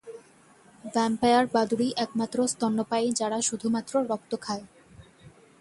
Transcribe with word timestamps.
Vampire 0.83 1.45
বাদুড়ই 1.53 1.89
একমাত্র 1.97 2.37
স্তন্যপায়ী 2.47 3.07
যারা 3.11 3.37
শুধুমাত্র 3.41 3.93
রক্ত 4.09 4.31
খায়। 4.41 4.63